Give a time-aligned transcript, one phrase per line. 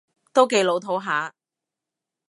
[0.33, 1.31] 都幾老套吓